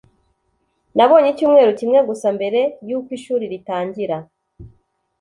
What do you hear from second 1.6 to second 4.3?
kimwe gusa mbere yuko ishuri ritangira.